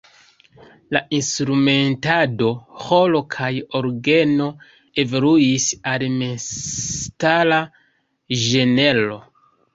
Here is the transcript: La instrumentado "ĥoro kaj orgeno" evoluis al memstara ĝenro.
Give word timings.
La 0.95 1.01
instrumentado 1.17 2.47
"ĥoro 2.85 3.21
kaj 3.35 3.51
orgeno" 3.81 4.49
evoluis 5.05 5.69
al 5.93 6.09
memstara 6.17 7.63
ĝenro. 8.49 9.23